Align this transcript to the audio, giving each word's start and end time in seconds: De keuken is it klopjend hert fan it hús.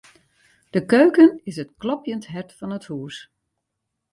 De 0.75 0.85
keuken 0.85 1.41
is 1.43 1.57
it 1.63 1.75
klopjend 1.81 2.23
hert 2.33 2.51
fan 2.57 2.75
it 2.77 2.85
hús. 2.89 3.17